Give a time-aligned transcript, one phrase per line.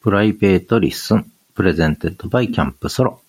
[0.00, 3.20] Private Listen、presented by Camp Solo。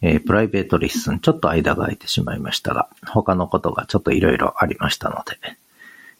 [0.00, 5.36] えー、 Private Listen、ちょっと間が空いてしまいましたが、他のことがちょっといろいろありましたので、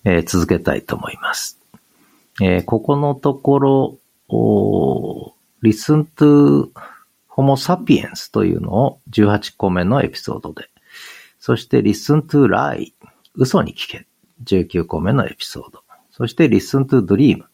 [0.05, 1.59] えー、続けたいと思います。
[2.43, 3.99] えー、ここのところ、
[5.63, 6.71] Listen to
[7.31, 10.69] Homo sapiens というのを18個目のエピソードで、
[11.41, 12.93] そして Listen to Lie
[13.37, 14.07] 嘘に聞け
[14.45, 17.45] 19個目のエピソード、そして Listen to Dream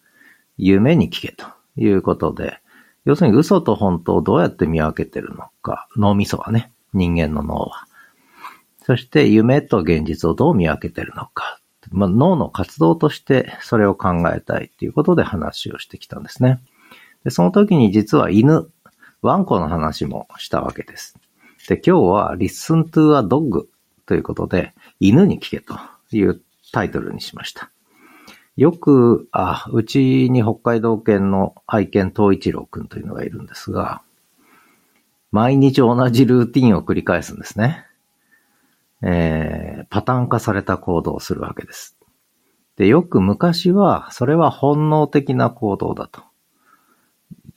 [0.56, 1.46] 夢に聞けと
[1.78, 2.60] いうことで、
[3.04, 7.86] 要するに嘘と本当をどうやって見分けてるのか、脳みそはね、人間の脳は。
[8.84, 11.60] そして夢と現実をどう見分けてるのか。
[11.90, 16.60] まあ、脳の活動としてそれを考えたいっていうことで話をしてきたんですね。
[17.24, 18.70] で、その時に実は犬、
[19.22, 21.18] ワンコの話もしたわけです。
[21.68, 23.66] で、今日は Listen to a Dog
[24.06, 25.76] ということで、犬に聞けと
[26.12, 26.40] いう
[26.72, 27.70] タイトルにしました。
[28.58, 34.02] よく、あ、うちに北海道犬の愛犬東一郎くんというのがいるんですが、
[35.30, 37.86] 毎日同じルーティンを繰り返すんですね。
[39.00, 41.96] えー、パターン化された行動をするわけです。
[42.74, 46.22] で、よく昔は、それは本能的な行動だと。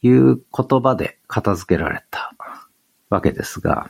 [0.04, 2.36] いう言葉で片付けられた
[3.10, 3.90] わけですが、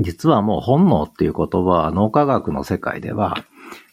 [0.00, 3.44] 実はもう本能っていう言葉は脳科学の世界では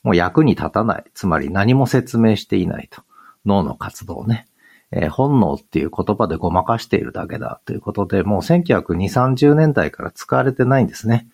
[0.04, 1.04] もう役に立たない。
[1.14, 3.04] つまり何も説明していないと。
[3.46, 4.48] 脳の活動ね。
[4.92, 11.28] えー、本能っていう言葉でごまかしているだけだということで、もう1920、30年代から使われてないんですね。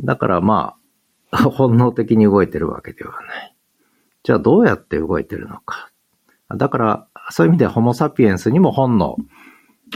[0.00, 0.74] だからま
[1.30, 3.56] あ、 本能的に動いてるわけではない。
[4.22, 5.90] じゃあどうやって動いてるのか。
[6.54, 9.16] だから、そういう意味でホモサピエンスにも本能、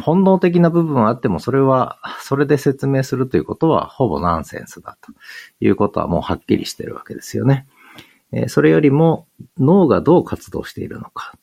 [0.02, 5.12] 本能的な部分はあっても、それは、それで説明するということは、ほぼナンセンスだと
[5.60, 7.66] いうことはもうはっきりしてるわけですよね。
[8.32, 9.28] えそれよりも、
[9.58, 11.34] 脳がどう活動しているのか。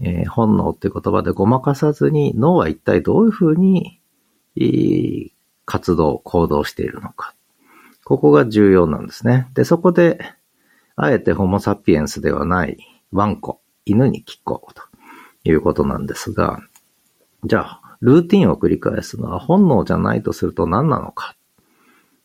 [0.00, 4.00] え、本能っていう言葉でごまかさずに、脳は一体どういうふうに、
[5.64, 7.34] 活動、行動しているのか。
[8.04, 9.48] ここが重要なんですね。
[9.54, 10.18] で、そこで、
[10.96, 12.76] あえてホモサピエンスではない
[13.12, 14.82] ワンコ、犬に聞こうと
[15.44, 16.60] いうことなんですが、
[17.44, 21.36] じゃあ、ルーティンを繰り返すのは本能じゃないとすると何なのか。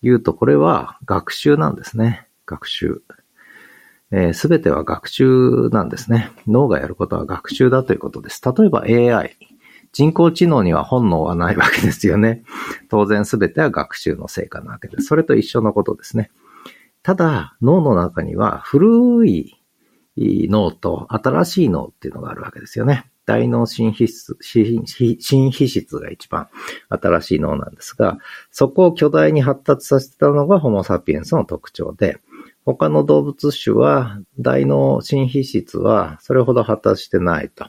[0.01, 2.28] 言うと、これは学習なんですね。
[2.46, 3.01] 学習。
[4.34, 6.31] す、え、べ、ては学習なんですね。
[6.47, 8.41] 脳がやることは学習だということです。
[8.46, 9.38] 例えば AI。
[9.91, 12.44] 人工知能には本能はないわけですよね。
[12.90, 15.03] 当然すべては学習の成果なわけです。
[15.03, 16.31] それと一緒のことですね。
[17.03, 19.59] ただ、脳の中には古い
[20.16, 23.12] 脳と新しい脳っていうのがあるわけですよね。
[23.26, 24.84] 大脳新皮質、新
[25.52, 26.50] 皮質が一番
[26.90, 28.18] 新しい脳なんですが、
[28.52, 32.20] そこを巨大に発達させたのがホモサピエンスの特徴で、
[32.66, 37.68] 他の動物種は大脳新皮質はそれほど発達してないと。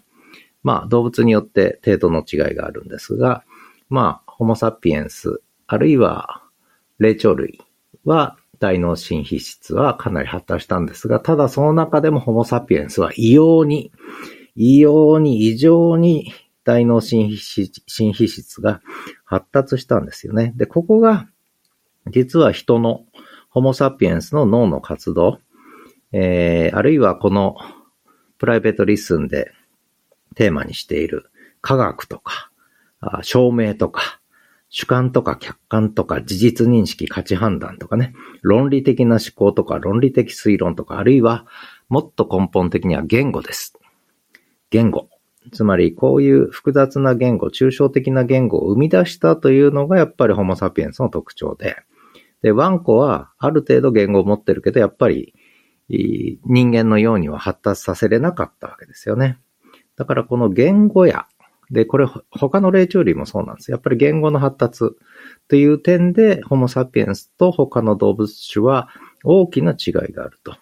[0.63, 3.45] まあ動物によって程度の違いがあるんですが、
[3.89, 6.43] まあホモサピエンス、あるいは
[6.99, 7.61] 霊長類
[8.05, 13.93] は大脳新皮質はかなり発達したんですが、ただその中でもホモサピエンスは異様に
[14.57, 16.33] 異様に異常に
[16.65, 17.39] 大脳新皮
[18.29, 18.81] 質が
[19.25, 20.53] 発達したんですよね。
[20.57, 21.29] で、ここが
[22.11, 23.05] 実は人の
[23.51, 25.39] ホモサピエンスの脳の活動、
[26.13, 27.57] えー、あるいはこの
[28.39, 29.53] プライベートリッスンで
[30.35, 32.51] テーマにしている科学とか、
[33.23, 34.21] 証明とか、
[34.69, 41.47] 主観とか客観とか事実認識価値判断とかね、論理的な思考とか論理的推論とか、あるいは
[41.89, 43.79] もっと根本的には言語です。
[44.75, 45.09] 言語。
[45.53, 51.77] つまり、こういう複雑な言語、抽象的な言語を生み出したというのが、やっぱりホモサピエンスの特徴で。
[52.43, 55.33] で、ワンコは、ある程度言語を持ってるけど、やっぱり、
[55.89, 59.39] 人間のようには発達させれなかったわけですよね。
[59.97, 61.27] だから、この言語や、
[61.71, 64.91] で、これ、他の霊長類もそうなんですやっぱり言語の発達
[65.47, 68.89] という点で、ホモサピエンスと他の動物種は
[69.23, 70.57] 大きな違いがあると。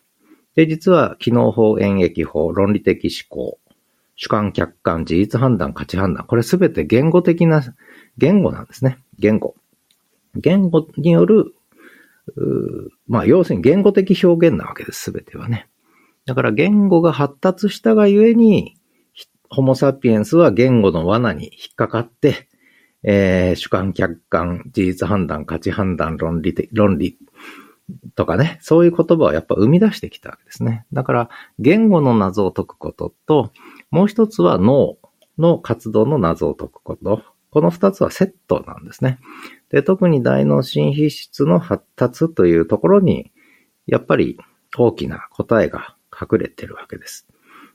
[0.55, 3.59] で、実は、機能法、演劇法、論理的思考、
[4.22, 6.25] 主観、客観、事実判断、価値判断。
[6.25, 7.61] これすべて言語的な
[8.19, 8.99] 言語なんですね。
[9.19, 9.56] 言語。
[10.37, 11.52] 言語による、
[13.08, 15.69] まあ、要するに言語的表現なわけです、すべてはね。
[16.25, 18.76] だから言語が発達したがゆえに、
[19.50, 22.49] ホモサピエンスは言語の罠に引っかかって、
[23.02, 27.19] えー、主観、客観、事実判断、価値判断、論理的、論理
[28.14, 30.87] とかね、そういう言葉をやっぱ生み出してきたわけですね。
[30.93, 33.50] だから、言語の謎を解くことと、
[33.93, 34.97] もう一つは脳
[35.39, 37.23] の活動の謎を解くこと。
[37.50, 39.19] この二つはセットなんですね。
[39.69, 43.31] で、特に大脳新皮質の発達というところに、
[43.87, 44.39] やっぱり
[44.79, 47.29] 大きな答えが隠れてるわけです。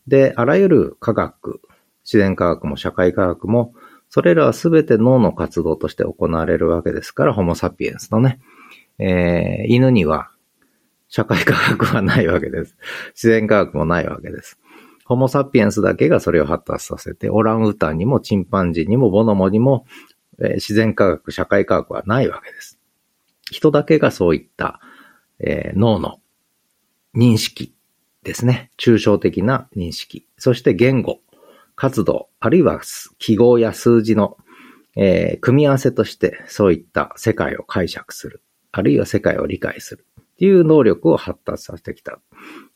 [0.08, 1.62] で、あらゆる科学、
[2.04, 3.74] 自然科学も社会科学も、
[4.10, 8.40] それらはすべて脳の活動として行われるわけですから、ホモサピエンスのね、
[8.98, 10.32] えー、犬には
[11.10, 12.76] 社会科学はないわけです。
[13.10, 14.58] 自然科学もないわけです。
[15.08, 19.86] ホモサピエンスだけがそれを発達させて、オランウータンにもチンパンジーにもボノモにも、
[20.40, 22.78] えー、自然科学、社会科学はないわけです。
[23.50, 24.82] 人だけがそういった、
[25.40, 26.20] えー、脳の
[27.16, 27.74] 認識
[28.24, 28.70] ですね。
[28.78, 30.28] 抽象的な認識。
[30.38, 31.22] そして言語、
[31.78, 32.82] 活動、あるいは
[33.18, 34.36] 記号や数字の、
[34.98, 38.44] えー、組み合わせとしてそういった世界を解釈する。
[38.74, 40.06] あるいは世界を理解する。
[40.20, 42.22] っていう能力を発達させてきたと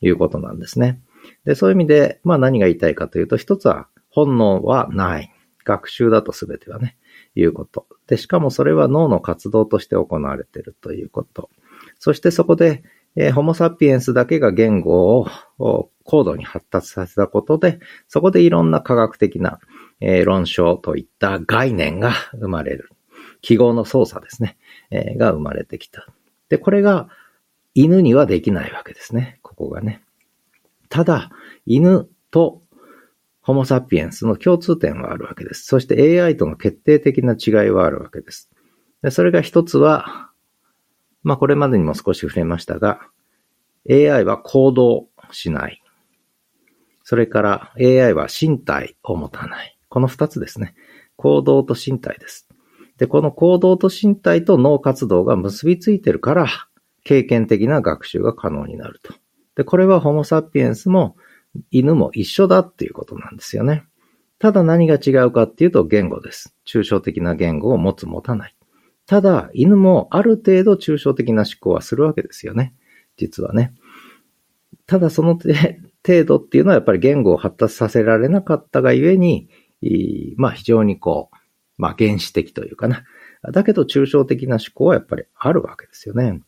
[0.00, 1.02] いうことなんですね。
[1.44, 5.32] で、そういう意味で、まあ何が言いたいかというと、一つは本能はない。
[5.64, 6.96] 学習だと全てはね、
[7.34, 7.86] いうこと。
[8.06, 11.50] で、しかもそれは脳の活動として行われているということ。
[11.98, 12.82] そしてそこで、
[13.14, 15.26] えー、ホモサピエンスだけが言語
[15.58, 17.78] を高度に発達させたことで、
[18.08, 19.60] そこでいろんな科学的な、
[20.00, 22.90] えー、論証といった概念が生まれる。
[23.40, 24.56] 記号の操作ですね、
[24.90, 26.06] えー、が生まれてきた。
[26.48, 27.08] で、これが
[27.74, 29.38] 犬にはできないわけですね。
[29.42, 30.02] ここがね。
[30.92, 31.30] ただ、
[31.64, 32.60] 犬と
[33.40, 35.64] ホモサピエンスの共通点はあるわけです。
[35.64, 38.50] そして AI との決定的な違いはあるわけです。
[39.00, 40.28] でそれが一つは、
[41.22, 43.00] まあこれまでにも少し触れましたが、
[43.90, 45.82] AI は行動しない。
[47.04, 49.78] それから AI は身体を持たない。
[49.88, 50.74] この二つですね。
[51.16, 52.50] 行動と身体です。
[52.98, 56.48] で、この行動と身体と脳活動が結びついてるから、
[57.02, 59.21] 経験的な学習が可能になると。
[59.56, 61.16] で、これはホモサピエンスも
[61.70, 63.84] 犬も一緒だっていうことなんですよね。
[64.38, 66.54] ただ何が違うかっていうと言語です。
[66.66, 68.56] 抽象的な言語を持つ持たない。
[69.06, 72.74] ただ、犬もある程度抽象的な思考はするわけですよね。
[73.16, 73.74] 実はね。
[74.86, 79.48] ただその程度っていうのはやっぱり言語を発達させられなかったがゆえに、
[80.36, 81.36] まあ非常にこう、
[81.76, 83.04] まあ原始的というかな。
[83.52, 86.40] だけど抽象的な思考はやっぱりあるわけですよね。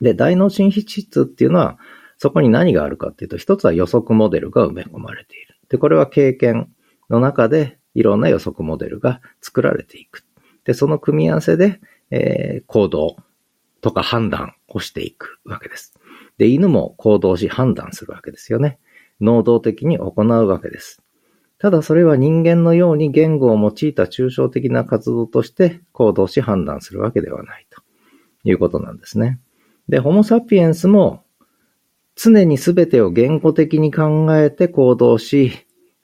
[0.00, 1.78] で、大脳新皮質っていうのは、
[2.18, 5.56] そこに何があるかっていうと、一つは予測モデルが埋め込まれている。
[5.68, 6.68] で、これは経験
[7.08, 10.24] の中でいろんな予測モデルが作られていく。
[10.64, 11.80] で、その組み合わせで、
[12.10, 13.16] えー、行動
[13.80, 15.94] とか判断をしていくわけです。
[16.38, 18.78] で、犬も行動し判断するわけですよね。
[19.20, 21.02] 能動的に行うわけです。
[21.58, 27.82] ただそれは人間のように言語を用いた抽象的な活動として行動し判断するわけではないと
[28.44, 29.40] いうことなんですね。
[29.88, 31.24] で、ホモサピエンスも
[32.20, 35.52] 常に全てを言語的に考えて行動し、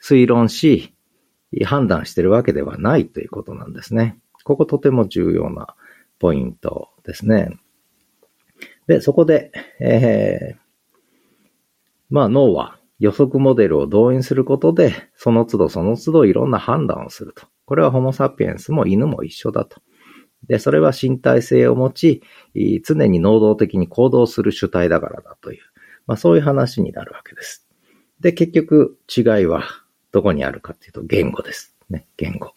[0.01, 0.95] 推論し、
[1.65, 4.19] 判断してるわけではないということなんですね。
[4.45, 5.75] こことても重要な
[6.21, 7.59] ポイントですね。
[8.87, 9.51] で、そこで、
[9.81, 10.57] えー、
[12.11, 17.47] まあ脳は予測モデルを動員することで、その都度その都度いろんな判断をすると。
[17.67, 19.81] これはホモサピエンスも犬も一緒だと。
[20.47, 22.23] で、それは身体性を持ち、
[22.85, 25.63] 常に能動的に行動する主体だからだという、
[26.07, 27.67] まあそういう話になるわけです。
[28.21, 29.65] で、結局違いは
[30.13, 31.75] どこにあるかっていうと言語です。
[31.91, 32.55] ね、言語。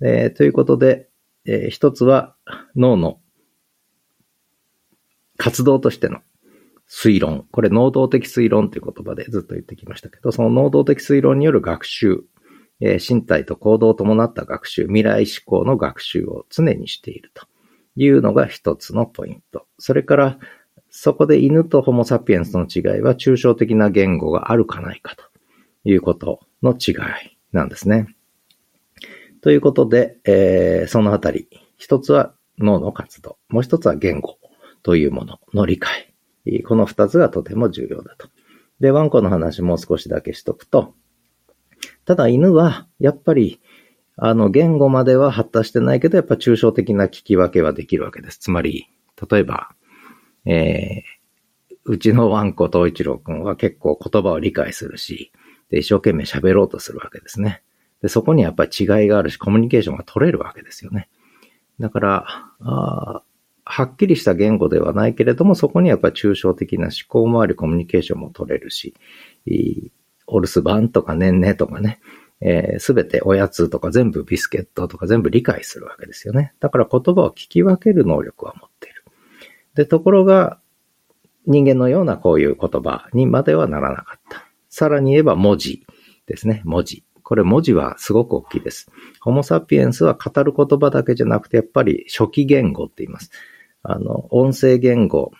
[0.00, 1.08] えということで、
[1.46, 2.34] えー、一つは
[2.74, 3.20] 脳の
[5.36, 6.20] 活動としての
[6.88, 7.46] 推論。
[7.50, 12.24] これ、能動的推論という言葉でずっと言ってきましたけど、その能動的推論による学習。
[12.80, 17.46] えー、身体と行動を伴った学習、未来志向の学習を常にしていると
[17.96, 19.66] いうのが一つのポイント。
[19.78, 20.38] それから、
[20.98, 25.24] そこで犬とホモサピエンスの違いは抽象的な言語があるかないかと
[25.84, 28.16] いうことの違いなんですね。
[29.42, 34.38] ということで、えー、そのあたり、一つは脳の活動、もう一つは言語
[34.82, 36.14] というものの理解。
[36.66, 38.30] この二つがとても重要だと。
[38.80, 40.94] で、ワンコの話もう少しだけしとくと、
[42.06, 43.60] ただ犬は、やっぱり、
[44.16, 48.38] あの、言語までは発達してないけど、やっぱ抽象的な聞き分けはできるわけです。
[48.38, 48.88] つまり、
[49.30, 49.76] 例えば、
[50.46, 55.32] えー、うちのワンコ東一郎くんは結構言葉を理解するし、
[55.70, 57.62] で、一生懸命喋ろうとするわけですね。
[58.02, 61.08] で、そこにやっぱり違いがあるし、コミュニケーションが取れるわけですよね。
[61.80, 62.26] だから、
[62.60, 63.22] あ
[63.68, 68.94] はっきりした言語ではないけれども、そこにやっぱり抽象的な思考もあり、コミュニケーションも取れるし、
[70.28, 71.98] お留守番とか年々とかね、
[72.78, 76.54] す、え、べ、ておやつとか全部ビスケットとか全部理解するわけですよね。
[76.60, 78.95] だから言葉を聞き分ける能力は持っている。
[79.76, 80.58] で、ところが、
[81.46, 84.44] 人間のようなこういう言葉にまではならなかった。
[84.68, 85.86] さらに言えば文字
[86.26, 86.60] ですね。
[86.64, 87.04] 文字。
[87.22, 88.90] これ文字はすごく大きいです。
[89.20, 93.30] ホモサピエンスは語る言葉だけじゃなくて、やっぱり初期言語って言います。
[93.82, 95.30] あの、音声言語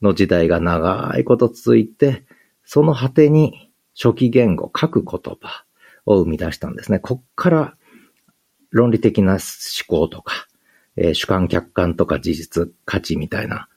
[0.00, 2.24] の時代が長いこと続いて、
[2.64, 5.64] その果てに初期言語、書く言葉
[6.06, 6.98] を生み出したんですね。
[6.98, 7.76] こっから
[8.70, 9.40] 論理的な思
[9.86, 10.46] 考とか、
[11.00, 13.68] えー、主観客観とか事実価値みたいな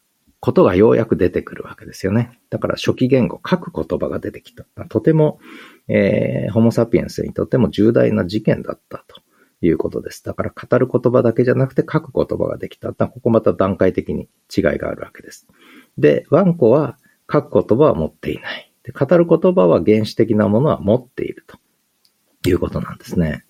[0.42, 2.38] ことがようやく出てくるわけですよね。
[2.50, 4.66] だから初期言語、書く言葉が出てきた。
[4.90, 5.40] とても、
[5.88, 9.22] えー、ホモサピエンスにとっても重大な事件だったと
[9.62, 10.22] いうことです。
[10.26, 12.92] だから語る言葉だけじゃなくて書く言葉ができた。
[12.94, 15.48] ここまた段階的に違いがあるわけです。
[15.98, 16.98] で、ワンコは
[17.32, 18.70] 書く言葉は持っていない。
[18.84, 21.58] で語る言葉は原始的なものは持っていると
[22.50, 23.46] いうことなんですね。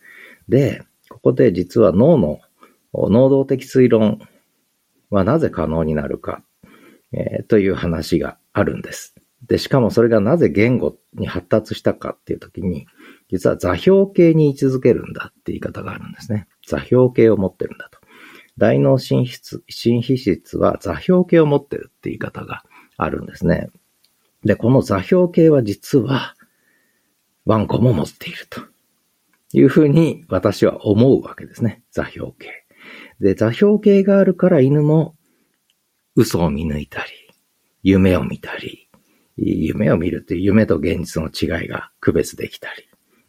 [0.47, 2.39] で、ここで実は脳の
[2.93, 4.19] 能動的推論
[5.09, 6.43] はなぜ可能になるか、
[7.11, 9.15] えー、という話があるんです。
[9.47, 12.87] で、しかもそれがなぜ言語に発達したかっていう時に、
[13.29, 16.47] 実は座標系に位置づけるんだって言い方があるんですね。
[16.65, 17.99] 座標系を持ってるんだと。
[18.57, 22.63] 大脳新質、新皮質は座標系を持ってるって言い方が
[22.97, 23.69] あるんですね。
[24.45, 26.35] で、この座標系は実は、
[27.45, 28.61] ワンコも持っていると
[29.51, 31.83] いうふうに私は思うわけですね。
[31.91, 32.62] 座標系。
[33.19, 35.15] で、座標系があるから犬も
[36.15, 37.11] 嘘を見抜いたり、
[37.81, 38.89] 夢を見たり、
[39.37, 42.87] 夢を見るっていう夢と現実の違いが区別できたり、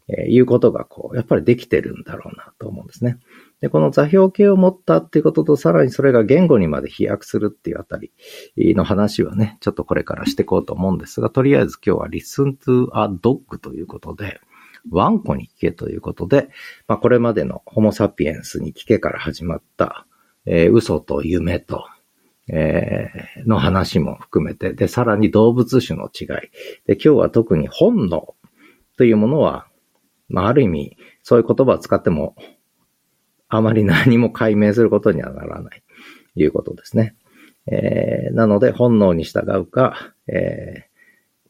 [0.09, 3.19] えー、いうことがこう、やっぱりできてるんだろうなと思うんですね。
[3.61, 8.13] で、この座標系を持ったっていうことと、さらにそれが言語にまで飛躍するっていうあたり
[8.57, 14.41] の話はね、ちょっとこれからしていこうと思うんですが、とりあえず今日は listen to a dog ということで、
[14.91, 16.49] ワンコに聞けということで、
[16.87, 20.07] まあこれまでのホモサピエンスに聞けから始まった、
[20.47, 21.85] えー、嘘と夢と、
[22.49, 26.51] えー、の話も含めて、で、さらに動物種の違い。
[26.87, 28.35] で、今日は特に本能
[28.97, 29.67] というものは、
[30.29, 32.37] まあある意味、そういう言葉を使っても
[33.49, 35.83] あまり何も解明することにはならない
[36.35, 37.15] ということですね。
[37.67, 40.89] えー、なので本能に従うか、え、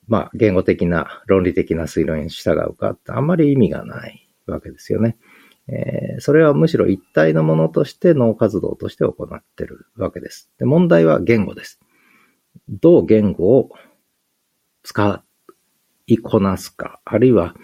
[0.07, 5.17] まあ言語的な論理的な推論に従うかってあんまり意味がないわけですよね。
[5.67, 10.51] えー、それはむしろ一体のものとして脳活動として行っているわけです。
[10.59, 11.81] で問題は言語です。
[12.69, 13.71] どう言語を
[14.83, 15.23] 使
[16.07, 17.55] いこなすか、あるいは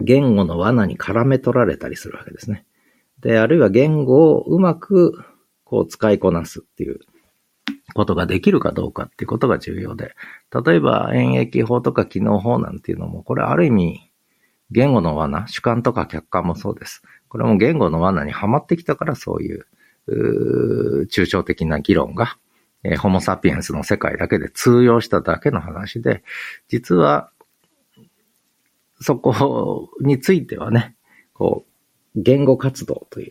[0.00, 2.66] 言語の罠に絡め取られたりするわけですね。
[3.20, 5.24] で、あるいは言語をうまく
[5.62, 6.98] こう使いこなすっていう
[7.94, 10.14] ことができるかどうかっていうことが重要で、
[10.64, 14.10] 例えば演疫法とか機能法なんていうのも、これある意味
[14.70, 17.02] 言語の罠、主観とか客観もそうです。
[17.28, 19.66] これも言語の罠にはまってきたからそういう、
[20.06, 22.36] う抽象的な議論が、
[22.82, 26.22] えー、ホモサピエンスの世界だけで通用しただけの話で、
[26.68, 27.30] 実は、
[29.00, 30.96] そこについてはね、
[31.32, 31.64] こ
[32.16, 33.30] う、言語活動とい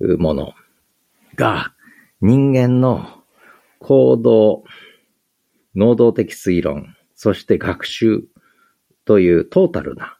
[0.00, 0.52] うもの
[1.34, 1.72] が
[2.20, 3.17] 人間の
[3.78, 4.64] 行動、
[5.74, 8.24] 能動的推論、そして学習
[9.04, 10.16] というトータルな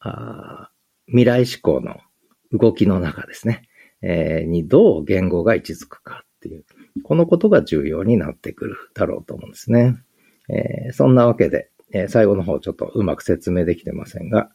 [0.00, 0.70] あ
[1.06, 2.00] 未来思考の
[2.52, 3.68] 動きの中ですね、
[4.02, 6.64] えー、にどう言語が位置づくかっていう、
[7.04, 9.96] このことが重要になってくるだろうと思うんですね。
[10.48, 14.50] えー、そんなわけで、えー、最後の方ちょっとうまく説明できてませんが、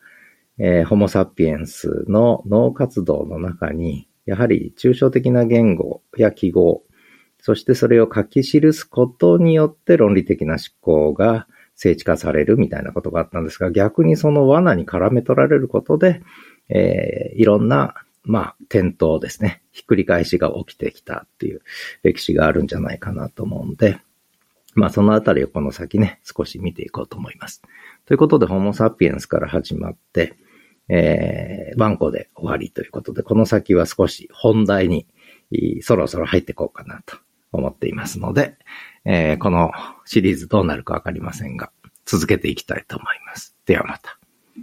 [0.60, 6.84] えー、ホモサピエンスの脳活動の中に、やはり抽象的な言語や記号、
[7.48, 16.22] そしてそれを書き記すことによって論理的な思考が聖地化されるみたいなことがあったんですが、逆にその罠に絡め取られることで、
[16.68, 19.62] えー、いろんな、まあ、転倒ですね。
[19.72, 21.62] ひっくり返しが起きてきたっていう
[22.04, 23.98] 歴史があるんじゃないかなと思うんで、
[24.76, 27.62] まあそのあたりをこの先ね、少し見ていこうと思います。
[28.08, 30.36] ということで、ホモサピエンスから始まって、
[30.90, 35.08] えー、ワンコで終わりということで、この先は少し本題に
[35.80, 37.16] そろそろ入っていこうかなと
[37.52, 38.58] 思っていますので、
[39.06, 39.72] えー、この
[40.06, 41.72] シリーズどうなるかわかりませんが、
[42.06, 43.56] 続けていきたいと思います。
[43.66, 44.17] ではまた。